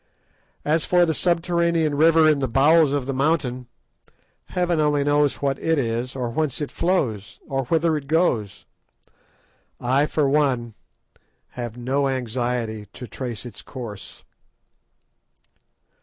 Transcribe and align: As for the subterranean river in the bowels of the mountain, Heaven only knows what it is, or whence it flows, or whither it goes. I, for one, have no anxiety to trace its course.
As 0.65 0.83
for 0.83 1.05
the 1.05 1.13
subterranean 1.13 1.93
river 1.93 2.27
in 2.27 2.39
the 2.39 2.47
bowels 2.47 2.91
of 2.91 3.05
the 3.05 3.13
mountain, 3.13 3.67
Heaven 4.45 4.79
only 4.79 5.03
knows 5.03 5.43
what 5.43 5.59
it 5.59 5.77
is, 5.77 6.15
or 6.15 6.31
whence 6.31 6.59
it 6.59 6.71
flows, 6.71 7.39
or 7.47 7.65
whither 7.65 7.95
it 7.95 8.07
goes. 8.07 8.65
I, 9.79 10.07
for 10.07 10.27
one, 10.27 10.73
have 11.49 11.77
no 11.77 12.07
anxiety 12.07 12.87
to 12.93 13.05
trace 13.05 13.45
its 13.45 13.61
course. 13.61 14.23